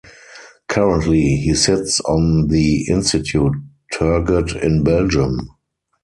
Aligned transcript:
Currently, 0.67 1.35
he 1.35 1.53
sits 1.53 1.99
on 1.99 2.47
the 2.47 2.87
Institute 2.89 3.53
Turgot 3.93 4.55
in 4.59 4.83
Belgium. 4.83 5.39